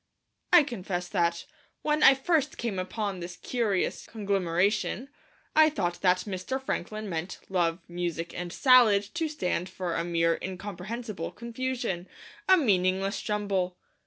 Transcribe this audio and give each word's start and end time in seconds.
I 0.51 0.63
confess 0.63 1.07
that, 1.09 1.45
when 1.83 2.01
first 2.15 2.53
I 2.53 2.55
came 2.55 2.79
upon 2.79 3.19
this 3.19 3.35
curious 3.37 4.07
conglomeration, 4.07 5.09
I 5.55 5.69
thought 5.69 6.01
that 6.01 6.21
Mr. 6.25 6.59
Franklin 6.59 7.07
meant 7.07 7.37
Love, 7.49 7.83
Music, 7.87 8.33
and 8.33 8.51
Salad 8.51 9.03
to 9.13 9.27
stand 9.29 9.69
for 9.69 9.93
a 9.95 10.03
mere 10.03 10.39
incomprehensible 10.41 11.29
confusion, 11.29 12.07
a 12.49 12.57
meaningless 12.57 13.21
jumble. 13.21 13.77